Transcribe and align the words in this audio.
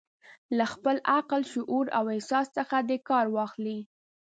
له 0.57 0.65
خپل 0.73 0.95
عقل، 1.15 1.41
شعور 1.51 1.85
او 1.97 2.03
احساس 2.13 2.47
څخه 2.57 2.77
دې 2.89 2.97
کار 3.09 3.25
واخلي. 3.35 3.79